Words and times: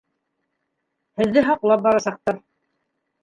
Һеҙҙе 1.19 1.43
һаҡлап 1.49 1.85
барасаҡтар. 1.89 2.39